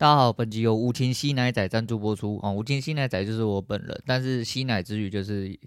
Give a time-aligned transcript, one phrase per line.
[0.00, 2.52] 大家好，本集由无情吸奶仔赞助播出哦。
[2.52, 5.58] 无情吸奶仔就是我本人，但是吸奶之余，就是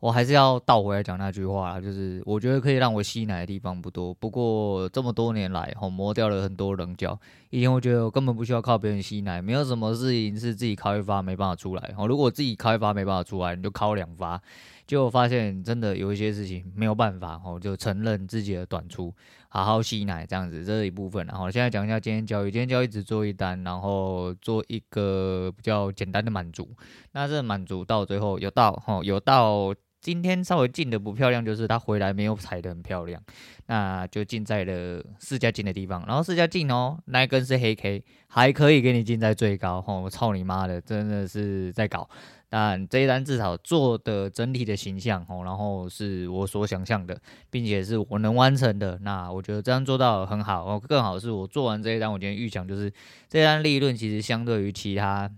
[0.00, 4.12] 我还是要倒回来讲那句话啦，就是我觉得可以让我吸奶的地方不多。
[4.12, 7.16] 不过这么多年来，哦，磨掉了很多棱角。
[7.50, 11.94] 以前我觉得我根本不需要靠别人吸奶，没有什么事情是自己靠一发没办法出来。
[11.96, 14.42] 哦，如果自己靠一发没办法出来，你就靠两发。
[14.86, 19.14] 就发现真的有一些事情没有办法哦，就承认自己的短处，
[19.48, 21.26] 好好吸奶这样子，这是一部分。
[21.26, 26.68] 然后现在讲一下今天交易，今天交易只做一单，然后做一个比较简单的满足。
[27.12, 33.22] 那这满足到最后有到哦，有到今天稍微进的不漂亮，就是它回来没有踩的很漂亮，
[33.68, 36.04] 那就进在了市价进的地方。
[36.06, 40.02] 然后市价进哦，那一根是黑 K，还可以给你进在最高哦。
[40.02, 42.06] 我操你妈的，真的是在搞。
[42.50, 47.18] 但这一单至少做的整体的形象哦，然后是我所想象的，
[47.48, 48.98] 并且是我能完成的。
[49.00, 50.78] 那我觉得这样做到很好哦。
[50.86, 52.92] 更好是我做完这一单，我今天预想就是
[53.30, 55.30] 这一单利润其实相对于其他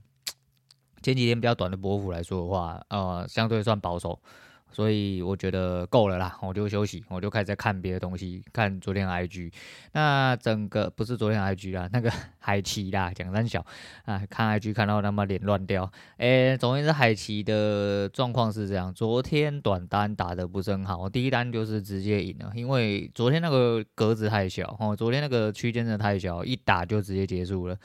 [1.03, 4.21] 前几天比较短的波幅来说的话，呃，相对算保守。
[4.73, 9.51] 所以我觉得够了啦，我就休息，我就开始在看别的东西，看昨天 IG。
[9.93, 13.65] 那整个不是昨天 IG 啦，那个 海奇啦，蒋三小
[14.05, 15.91] 啊，看 IG 看到他妈脸乱掉。
[16.19, 27.77] 哎、欸，总之海奇的状况是这样，昨天短单打得不是很好，第一单就是直接赢了，因为昨天那个格子太小哦，昨天那个区间真的太小，一打就直接结束了。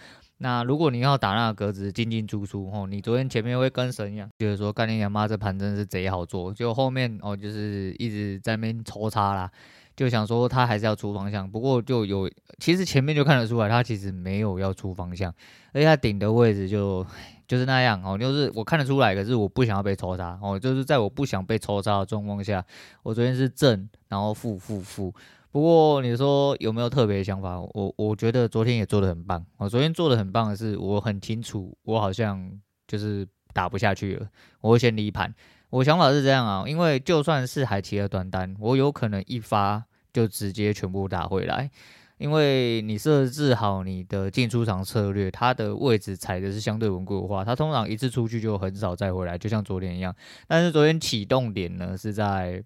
[0.44, 9.52] 那如果你要打那个格子进进出出哦，你昨天前面会跟神一样，就是说干你娘妈这盘真是贼好做，就后面哦就是一直在那边抽插啦，
[9.96, 15.32] 就想说他还是要出方向，不过就有其实前面就看得出来他其实没有要出方向，
[15.74, 17.06] 而且他顶的位置就
[17.48, 22.66] 就是那样哦，就是我看得出来，可是我不想要被抽插哦，就是在我不想被抽插的状况下，
[23.04, 25.14] 我昨天是正然后负负负。
[25.52, 27.60] 不过你说有没有特别的想法？
[27.60, 29.46] 我我觉得昨天也做的很棒。
[29.58, 32.50] 我昨天做的很棒的是，我很清楚，我好像
[32.88, 34.28] 就是打不下去了，
[34.62, 35.36] 我会先离盘。
[35.70, 41.70] 我想法是这样啊，因为就算是海奇的短单，我有可能一发就直接全部打回来，
[42.18, 50.16] 因为你设置好你的进出场策略，它的位置踩的是相对稳固的话，它通常一次出去就很少再回来，就像昨天一样。
[50.48, 52.64] 但是昨天启动点呢是在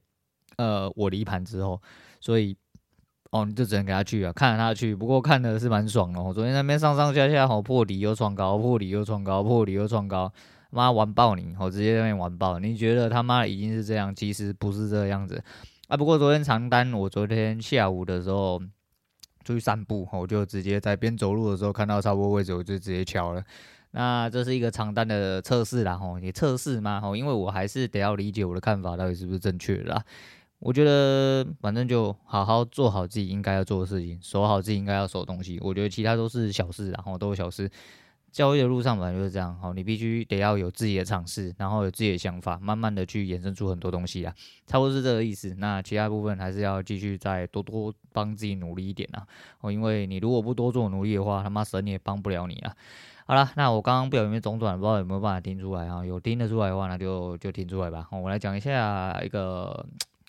[0.58, 1.82] 呃我离盘之后，
[2.22, 2.56] 所以。
[3.36, 4.96] 哦，你就只能给他去啊，看着他去。
[4.96, 6.24] 不过看的是蛮爽的。
[6.24, 10.32] 我昨天那边上上下下，好破底又创高，破底又创高，破底又创高，
[10.70, 11.54] 妈玩爆你！
[11.60, 12.60] 我直接在那边玩爆。
[12.60, 15.44] 你觉得他妈已经是这样，其实不是这样子
[15.90, 15.98] 啊。
[15.98, 18.58] 不过昨天长单，我昨天下午的时候
[19.44, 23.44] 出去散步，我就直接在边走路的时候看到差不多位置，我就直接敲了。
[23.92, 27.02] 那这是一个长单的测试啦，吼，你测试嘛？
[27.02, 30.04] 吼，因为我还是得要理解我的看法到底是不是正确的啦。
[30.60, 35.60] 我觉得反正就好好做好自己应该要做的事情，守好自己应该要守的东西。
[35.62, 37.70] 我觉得其他都是小事，然后都是小事。
[38.32, 44.36] 交易的路上本来就是这样，好，你必须得要有自己的尝试，然后有自己的想法，慢慢的去衍生出很多东西啊，
[44.68, 45.56] 差不多是这个意思。
[45.58, 49.26] 那其他部分还是要继续再多多帮自己努力一点啊，
[49.62, 52.76] 哦，因为你如果不多做努力的话，他妈神也帮不了你啊。
[53.26, 56.06] 好了，那我刚刚不小心中断，不知道有没有办法听出来啊？
[56.06, 58.06] 有听得出来的话，那就就听出来吧。
[58.12, 59.86] 我来讲一下一个。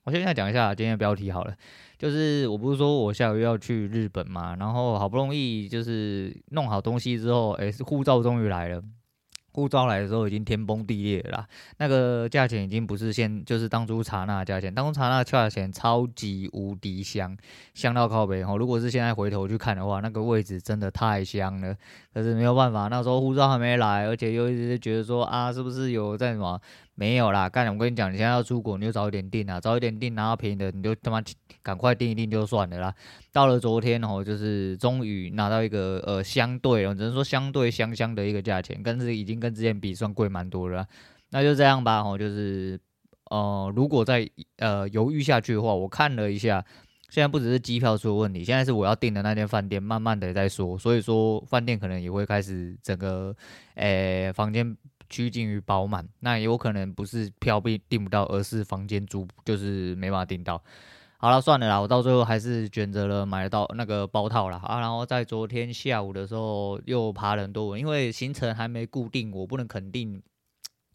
[0.06, 1.52] 我现在讲一下今天的标题好了，
[1.98, 8.80] 就是我不是说我下个月要去日本嘛，然后好不容易就是弄好东西之后，诶，护照终于来了。
[9.50, 11.44] 护照来的时候已经天崩地裂了，
[11.78, 17.34] 那个价钱已经不是现，就是当初查那价钱，当初查那价钱超级无敌香，
[17.72, 18.58] 香到靠北吼。
[18.58, 21.74] 如果是现在回头去看的话，那个位置真的太香了。
[22.12, 26.60] 可是没有办法，那时候护照还没来，而且又一直觉得说啊，是不是有在什么？
[26.98, 31.22] 没有啦，干，我跟你讲，你现在要出国，你就早一点订啊，早一点订，拿到便宜的你就他妈
[31.62, 32.94] 赶快订一订就算了啦。
[33.32, 40.86] 到了昨天哦，就是终于拿到一个呃相对，我只能说相对香香的一个价钱，跟是已经跟之前比算贵蛮多了。
[41.32, 42.80] 那就这样吧，哦，就是
[43.30, 46.64] 呃，如果再呃犹豫下去的话，我看了一下，
[47.10, 53.36] 现在不只是机票出问题，现在是我要订的那间饭店，慢慢的在说，所以说饭店可能也会开始整个
[53.74, 54.74] 诶房间
[55.08, 60.62] 趋近于饱满，那有可能不是票被订不到，而是房间租就是没办法订到。
[61.18, 64.80] 好了，算了啦，我到最后还是选择了买到那个包套了啊。
[64.80, 70.22] 然后在昨天下午的时候又爬了很多文，因为行程还没固定，我不能肯定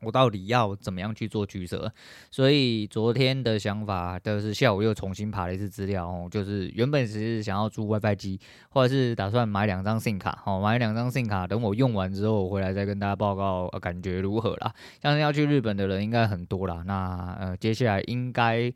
[0.01, 1.91] 我到底要怎么样去做取舍。
[2.29, 8.39] 所以昨天的想法就是下午又重新爬了一次资料哦，就是原本只是想要租 WiFi 机，
[8.69, 14.73] 或者是打算买两张 SIM 卡，哦，买两张 SIM 卡，等我用完之后回来再跟大家报告感觉如何啦。
[15.01, 18.73] 像是要去日本的人应该很多啦，那呃接下来应该。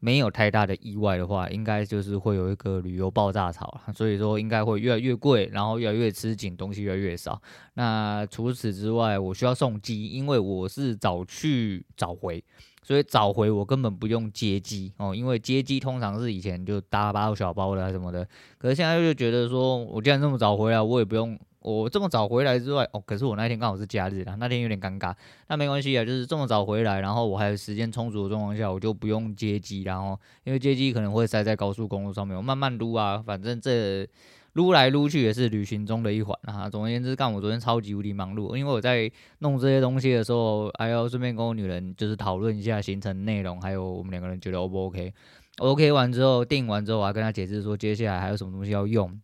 [0.00, 7.40] 没有太大的意外的话，应该就是会有一个旅游爆炸潮， 所以说应该会越来越贵，然后越来越吃紧，东西越来越少。
[7.74, 12.42] 那除此之外，我需要送机，因为我是早去早回，
[12.82, 18.26] 所以早回我根本不用接机哦，因为接机通常是以前就大包小包的什么的，
[18.58, 21.38] 可是现在就觉得说我既然这么早回来，我也不用。
[21.68, 25.14] 我这么早回来之外，哦，可是我那天刚好是假日啊，那天有点尴尬。
[25.48, 34.08] 那没关系啊，就是这么早回来，然后我还有时间充足的状况下，我就不用接机，然后因为接机可能会塞在高速公路上面，我慢慢撸啊，反正这
[34.54, 36.68] 撸来撸去也是旅行中的一环啊。
[36.70, 39.10] 总而言之，干我昨天超级无敌忙碌，因为我在
[39.40, 49.20] 弄这些东西的时候，还要顺便跟我女人就是讨论一下行程内容，还有我们两个人觉得 O 不 OK？OK 完之后定完之后，我还跟她解释说接下来还有什么东西要用。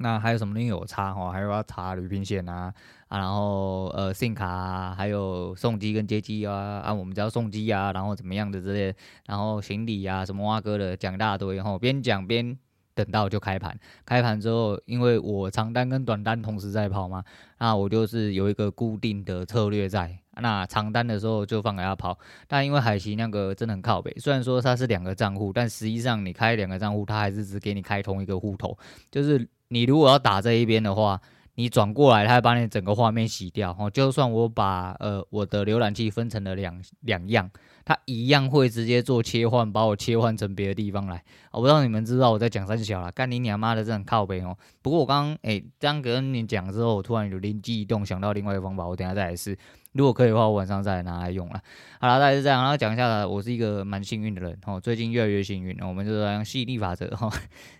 [0.00, 1.32] 那还有什么东西有差哈？
[1.32, 2.72] 还有要查旅平险啊
[3.08, 6.54] 啊，然后呃信卡啊，还有送机跟接机啊
[6.84, 8.94] 啊，我们只要送机啊，然后怎么样的之类，
[9.26, 12.56] 然后行李啊什么挖哥的讲一大堆，然后边讲边
[12.94, 13.76] 等到就开盘。
[14.04, 17.24] 开盘之后，因为我长单跟短单同时在跑嘛，
[17.58, 20.16] 那我就是有一个固定的策略在。
[20.40, 22.16] 那长单的时候就放给他跑，
[22.46, 28.78] 但因为海奇那个真的很靠北，虽然说它是两个账户，但实际上你开两个账户，它还是只给你开同一个户头，
[29.10, 29.48] 就是。
[29.68, 31.20] 你如果要打这一边的话，
[31.54, 33.76] 你转过来，它会把你整个画面洗掉。
[33.78, 37.50] 哦，就算我把呃我的浏览器分成了两两样，
[37.84, 41.22] 它一样会直接做切换，把我切换成别的地方来。
[41.50, 44.56] 我不知道你们知道我在讲三小啦，干你娘妈的，这很靠北哦。
[44.82, 49.58] 不过我刚刚诶这样跟你讲之后，我突然有灵机一动，想到另外一个方法，我等下再来试。
[49.98, 51.60] 如果可以的话，我晚上再拿来用了。
[52.00, 55.76] 好了，大概是这样，然后讲一下我是一个蛮幸运的人哦，最近越来越幸运。
[55.80, 57.28] 我们就是用吸引力法则哈。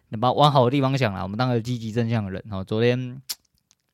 [0.08, 2.42] 你 把往好的地方想了，我们当个积极正向的人。
[2.50, 3.22] 哈，昨天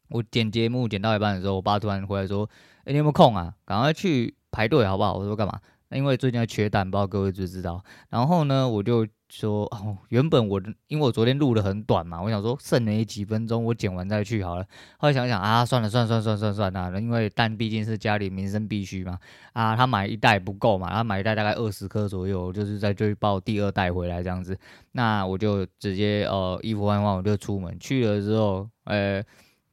[0.08, 2.48] 我剪节目剪到一半的时候，我爸突然回来说
[2.84, 3.54] ：“哎、你有没有空啊？
[3.66, 5.60] 赶快去排队好不好？”我说：“干嘛？”
[5.94, 7.82] 因为最近要缺蛋，不知道各位知不知道。
[8.10, 9.06] 然后呢，我就。
[9.30, 14.64] 说哦，原本我因为我昨天录的很短嘛，我想说剩了几分钟，我剪完再去好了。
[14.96, 19.18] 后来想想啊，算了算了算了算了算了算了，因为蛋毕竟是家里民生必须嘛。
[19.52, 24.56] 啊，他买一袋不够嘛，他买一袋大概二十颗左右，就是再就抱第二袋回来这样子。
[24.92, 29.20] 那我就直接呃衣服换换，我就出门去了之后，呃，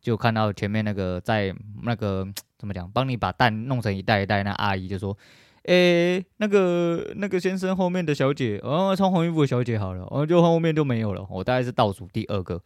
[0.01, 1.53] 就看到前面那个在
[1.83, 2.27] 那个
[2.57, 5.15] 怎么讲，帮你把蛋弄成一袋一袋，那阿姨就说。
[5.63, 11.23] 诶、那个那个先生后面的小姐，哦，穿红衣服的小姐好了，哦，就后面就没有了。
[11.29, 12.59] 我大概是倒数第二个，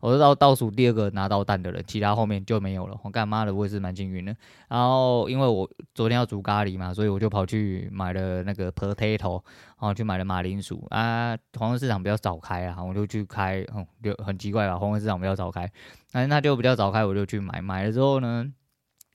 [0.00, 2.98] 我是倒倒数第二个拿到蛋的人，其他后面就没有了。
[3.04, 4.34] 我干妈的，我也是蛮幸运的。
[4.68, 9.40] 然后因为我昨天要煮咖喱嘛，所以我就跑去买了那个 potato，
[9.78, 11.38] 然后去买了马铃薯啊。
[11.56, 15.70] 黄昏市场比较早开啊，我就去开，嗯，就很奇怪吧，黄昏市场比较早开，
[16.08, 17.62] 反正他就比较早开，我就去买。
[17.62, 18.44] 买了之后呢，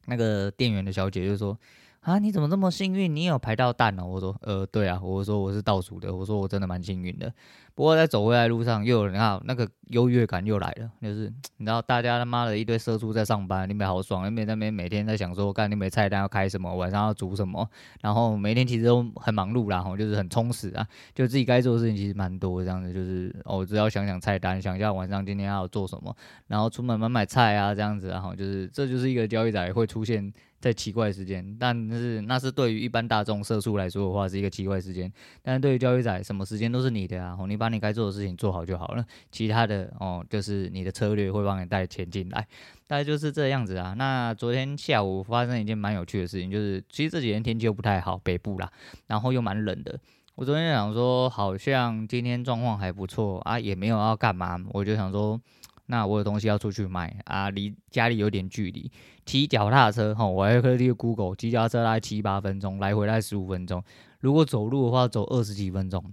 [0.06, 1.60] 那个店员的小姐就说。
[2.06, 3.16] 啊，你怎么这么幸运？
[3.16, 4.06] 你有排到蛋哦？
[4.06, 7.34] 我说，呃，对啊，我说我是倒数的，我说我真的蛮幸运的。
[7.76, 17.70] 不过在走回来路上，又有人啊，那个优越感又来了，就是 你知道，大家他妈的一堆社畜在上班，你们好爽，你们那边每天在想说，干你们菜单要开什么，晚上要煮什么，
[18.02, 26.16] 然后每天其实都很忙碌啦， 吼，就是很充实啊，就自己该做的事情其实蛮多，这样子就是哦，只要想想菜单，想一下晚上今天要做什么，
[26.48, 30.32] 然后出门买买菜啊，这样子，然后就是这就是一个交易仔会出现。
[30.58, 35.12] 在奇怪时间，但是那是对于一般大众社畜来说的话，是一个奇怪时间。
[35.44, 37.38] 但是对于交易仔，什么时间都是你的啊！
[37.48, 42.48] 你把把你该做的事情做好就好了，其他的哦，就是你的策略会帮你带钱进来，
[42.86, 43.96] 大概就是这样子啊。
[43.98, 48.72] 那昨天下午发生一件蛮有趣的事情，就是其实这几天天气又不太好，北部啦，
[49.08, 50.00] 然后又蛮冷的。
[50.36, 55.42] 我昨天想说，好像今天状况还不错啊，也没有要干嘛，我就想说。
[55.88, 58.92] 那我有东西要出去买啊，离家里有点距离，
[59.24, 63.84] 骑脚踏车哈，我还可以 Google，骑脚踏车大概七八分钟，来回大概十五分钟，
[64.20, 66.04] 如果走路的话，走二十几分钟。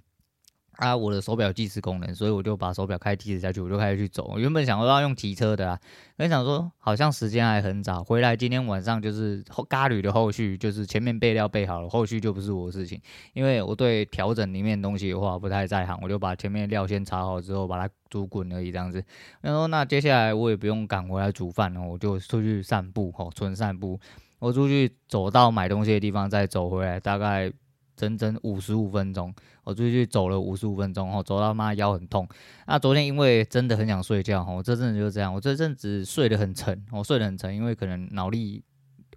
[0.77, 4.39] 啊，我的手表计时功能，所以我就把手表开计时下去，我就开始去走。
[4.39, 5.79] 原本想说要用骑车的啊，
[6.17, 13.01] 但想说好像时间还很早，回来今天晚上就是后咖喱的后续，就是前面备料备好了，后续就不是我的事情。
[13.35, 19.05] 因为我对调整里面东西的话不太在行，我就把前面料先炒好之后，把它煮滚而已这样子。
[19.43, 24.01] 然后那接下来我也不用赶回来煮饭了，我就出去散步，吼，纯散步。
[24.39, 27.53] 我出去走到买东西的地方，再走回来，大概。
[27.97, 29.35] 整整五十五分钟，
[29.65, 32.27] 我出去走了五十五分钟，哦，走到妈腰很痛。
[32.67, 38.63] 那昨天因为真的很想睡觉，我，这阵子就是这样，我这阵子睡得很沉，我睡得很沉，因为可能脑力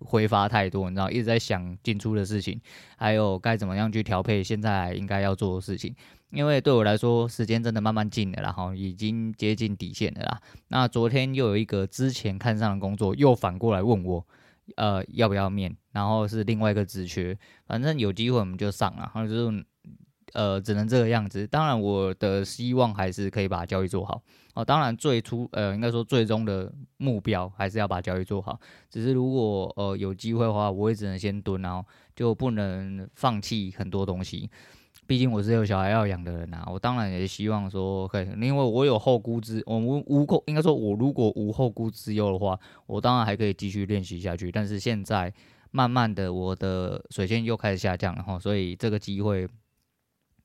[0.02, 2.60] 挥发太多，你知道，一直在想进出的事情，
[2.98, 5.96] 还有该怎么样去调配现在应该要做的事情。
[6.32, 10.42] 因为对我来说，时间真的慢慢近了然后，已经接近底线了啦。
[10.68, 14.26] 那昨天又有一个之前看上的工作，又反过来问我。
[14.76, 15.76] 呃，要不要面？
[15.92, 19.12] 然后是另外一个职缺，反正有机会我们就上了。
[19.14, 19.66] 然后就是，
[20.34, 21.48] 呃，只能这个样子。
[21.48, 24.22] 当然，我的希望还是可以把交易做好
[24.54, 24.66] 哦。
[24.66, 28.60] 当然，最初呃，应该说最终的目标还是要把交易做好。
[28.90, 34.50] 只是如果呃有机会的话，我也只能先蹲，然后就不能放弃很多东西。
[35.08, 44.52] 毕竟我是有小孩要养的人啊，我当然也希望说可以，因为我有后顾之，我无无后，应该说我如果无后顾之忧的话，我当然还可以继续练习下去。
[44.52, 45.32] 但是现在
[45.70, 49.48] 慢慢的，我的水线又开始下降了哈，所以这个机会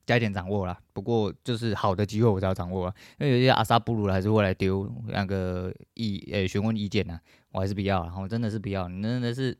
[0.04, 0.78] 加一点掌握啦。
[0.92, 7.18] 不过就是好的机会我才要掌握啊，因为有些阿萨布鲁还是会来丢那个意诶询问意见呐，
[7.52, 9.56] 我还是不要，然后真的是不要，你真的是。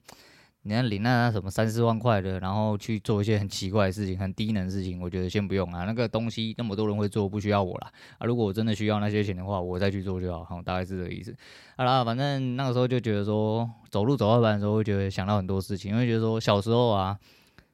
[0.63, 5.85] 你要领那什么三四万块的，然后去做一些很奇怪的事情、很低能的事情，我觉得先不用啊。
[5.85, 7.91] 那个东西那么多人会做，不需要我啦。
[8.19, 8.27] 啊。
[8.27, 10.45] 如果我真的需要那些钱的话，我再去做就好。
[10.45, 11.35] 好，大概是这个意思。
[11.77, 17.19] 好啦，反正那个时候就觉得说，走路走到半的时候，会觉得想到很多事情，因为觉得说小时候啊。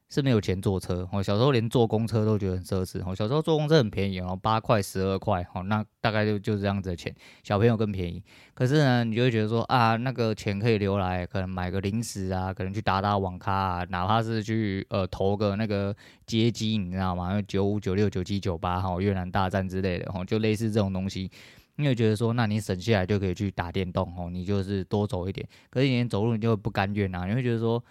[0.08, 3.02] 是没有钱坐车，我小时候连坐公车都觉得很奢侈。
[3.04, 7.12] 我小时候坐公车很便宜哦，八块、十二块，哦，那大概就就是这样子的钱。
[7.42, 8.22] 小朋友更便宜，
[8.54, 15.92] 可是呢，你就会觉得说啊，那个钱可以留来，可能买个零食啊，可能去打打网咖啊，哪怕是去呃投个那个
[16.24, 17.42] 街机，你知道吗？
[17.42, 21.28] 九五、九六、九七、九八，哈，越南大战之类的，哈，就类似这种东西。
[21.74, 25.44] 你会觉得说，那你省下来就可以去打电动，哦，你就是多走一点。
[25.68, 27.82] 可是你连走路你就会不甘愿啊，你会觉得说。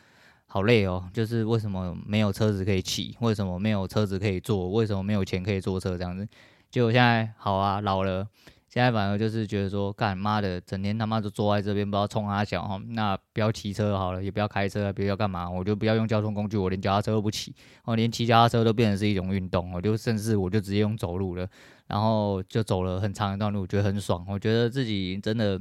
[0.48, 3.18] 好累哦，就是为什么没有车子可以骑？
[3.20, 4.72] 为什么没有车子可以坐？
[4.72, 5.98] 为什么没有钱可以坐车？
[5.98, 6.26] 这样子，
[6.72, 8.26] 结果现在好啊，老了，
[8.70, 21.46] 现在反而就是觉得说，干妈的，整天他妈就坐在这边，不知道冲阿小哈，那不要骑车好了，也不要开车，不要干嘛，我就不要用交通工具，我连脚踏车都不骑，我连骑脚踏车都变成是一种运动，我就甚至我就直接用走路了，
[21.88, 25.60] 然后就走了很长一段路，觉得很爽，我觉得自己真的。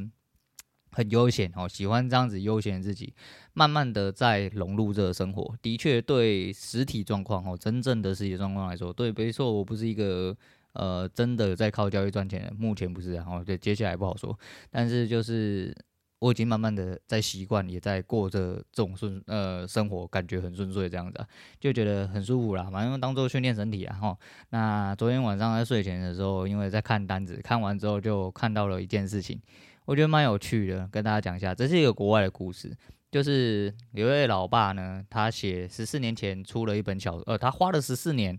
[0.95, 3.13] 很悠闲哦，喜欢这样子悠闲自己，
[3.53, 5.53] 慢慢的在融入这个生活。
[5.61, 10.35] 的确，对实体状况哦，真正的实体状况来说，对，没错，我不是一个
[10.75, 13.27] 呃真的在靠交易赚钱，目前不是啊。
[13.29, 14.39] 哦，对，接下来不好说。
[14.71, 15.75] 但是就是
[16.21, 21.27] 我已经慢慢的在习惯，也在过着这种顺呃生活，感觉很顺遂这样子，
[21.59, 22.71] 就觉得很舒服啦。
[22.71, 23.97] 反正当做训练身体啊。
[24.01, 24.17] 哈，
[24.51, 29.41] 那昨天晚上在睡前的时候，因为在看单子，看完之后就看到了一件事情。
[29.85, 32.75] 我觉得蛮有趣的，跟大家讲一下，这是一个国外的故事，
[33.11, 38.39] 就是有一位老爸呢，他写十四年前出了一本小，呃，他花了十四年，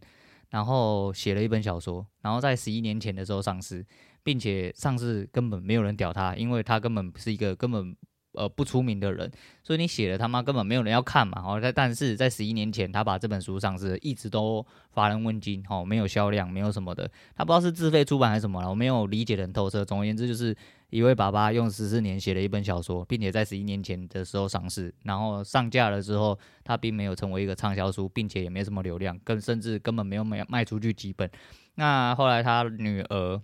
[0.49, 3.85] 然后写了一本小说，然后在十一年前的时候上市，
[4.23, 7.95] 并且上市根本没有人屌他，因为他根本是一个根本。
[8.35, 9.31] 呃，不出名的人，
[9.63, 11.41] 所以你写了他妈根本没有人要看嘛。
[11.45, 17.09] 哦，但是在十一年前，他把这本书上市，一直都乏人问津，哦，没有销量，没有什么的。
[17.35, 19.83] 他不知道是自费出版还是什么了，我没有理解得很透彻。
[19.83, 20.55] 总而言之，就是
[20.89, 31.29] 一位爸爸用十四年写了一本小说，并且在十一年前的时候上市，然后上架了之后，他并没有成为一个畅销书，并且也没什么流量，更甚至根本没有卖卖出去几本。
[31.75, 33.41] 那后来他女儿。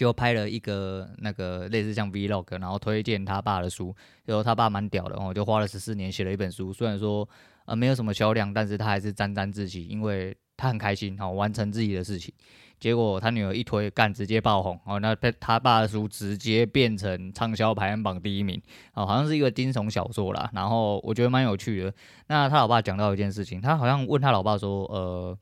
[0.00, 7.28] 就拍了一个那个类似像 Vlog，然后推荐他爸的书，然后他爸蛮屌的哦，就花了十四年写了一本书，虽然说
[7.66, 12.32] 呃没有什么销量，但是他还是沾沾自喜，因为他很开心哦，完成自己的事情。
[12.78, 18.58] 结果他女儿一推干，直接爆红哦，那他爸的书直接变成畅销排行榜第一名
[18.94, 20.48] 哦，好像是一个惊悚小说啦。
[20.54, 21.92] 然后我觉得蛮有趣的。
[22.28, 25.38] 那他老爸讲到一件事情，他好像问他老爸说，呃，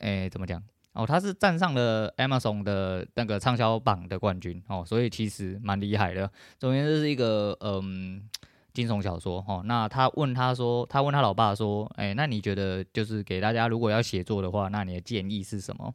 [0.00, 0.62] 诶，怎么讲？
[0.92, 6.30] 哦，他是站上了 Amazon 的那个畅销榜的冠军哦，所以其实蛮厉害的。
[6.58, 8.28] 总之这是一个嗯
[8.72, 9.62] 惊悚小说哦。
[9.64, 15.94] 那他问他说，他问他老爸说，哎、那你觉得就是给大家如果要写作的话，那你的建议是什么？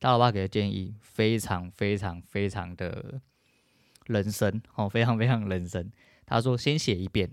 [0.00, 3.20] 他老爸给的建议非常非常非常的
[4.06, 5.90] 人生哦，非常非常人生。
[6.26, 7.30] 他说先写一遍，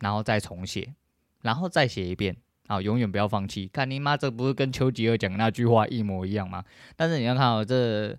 [0.00, 0.94] 然后再重写，
[1.42, 2.36] 然后再写一遍。
[2.66, 3.68] 啊，永远不要放弃！
[3.68, 6.64] 看你妈，这不是跟丘吉尔讲那句话一模一样吗？
[6.96, 8.18] 但是你要看哦，这，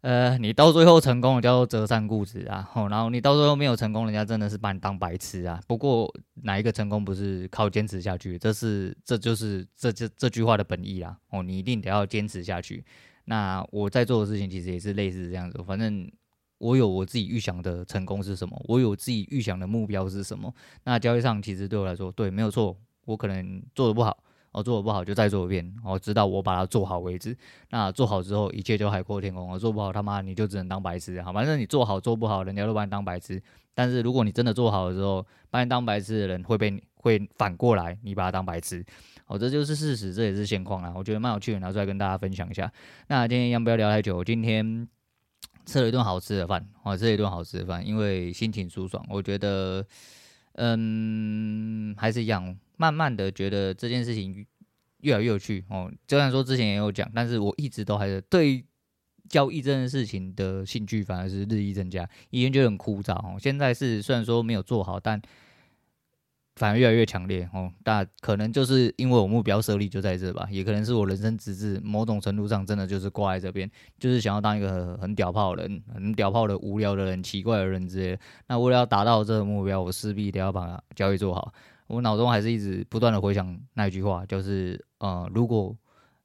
[0.00, 2.68] 呃，你到最后成功了，叫做折扇固执啊。
[2.74, 5.60] 哦，然后你到最后没有成功，人家真的是把你当白痴啊。
[5.68, 8.36] 不过哪一个成功不是靠坚持下去？
[8.38, 11.16] 这是，这就是这这这句话的本意啊。
[11.30, 12.84] 哦，你一定得要坚持下去。
[13.26, 15.62] 那我在做的事情其实也是类似这样子。
[15.64, 16.10] 反正
[16.58, 20.52] 我有我自己预想的成功是什么，我有自己预想的目标是什么。
[20.82, 22.76] 那交易上其实对我来说，对，没有错。
[23.08, 24.16] 我可能做的不好，
[24.52, 27.34] 我做的不好就再做一遍，我直到我把它做好为止。
[27.70, 29.48] 那做好之后，一切就海阔天空。
[29.48, 31.20] 我做不好，他妈你就只能当白痴。
[31.22, 33.42] 好，反正你做好做不好，人家都把你当白痴。
[33.72, 38.84] 但是如果你真的做好了之后，把你当白痴的人会被会反过来，你把他当白痴。
[39.26, 40.92] 哦，这就是事实，这也是现况啊。
[40.94, 42.70] 我觉得蛮有趣的，拿出来跟大家分享一下。
[43.06, 44.22] 那今天要不要聊太久？
[44.24, 44.86] 今天
[45.64, 49.04] 吃了一顿好吃的饭，我吃了一顿好吃的饭，因为心情舒爽。
[49.08, 49.84] 我觉得，
[50.54, 52.56] 嗯，还是一样。
[52.78, 54.46] 慢慢的觉得这件事情
[55.00, 55.92] 越来越有趣哦。
[56.08, 58.64] 虽然说之前也有讲，但是我一直都还是对
[59.28, 62.08] 交易这件事情的兴趣反而是日益增加。
[62.30, 65.20] 以前觉得很枯燥哦，现在是虽然说没有做好，但
[66.56, 73.70] 反而越来越强烈哦，但可能就是因为我目标设立就在这吧，也可能是我人生直至某种程度上真的就是挂在这边，
[74.00, 78.18] 就是想要当一个很，很屌炮的人，很屌炮的无聊的人、奇怪的人之类。
[78.48, 81.52] 那为了要达到这个目标，我势必得要把交易做好。
[81.88, 85.76] 我脑中还是一直不断的回想那一句话，就是呃，如果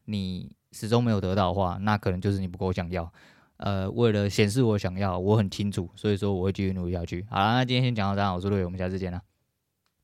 [0.05, 3.11] 你始终没有得到的话，那可能就是你不够想要。
[3.57, 7.25] 呃，为了显示我想要，我很清楚，所以说我会继续努力下去。
[7.29, 9.21] 好了，那今天先讲到这，我是陆伟，我们下次见了。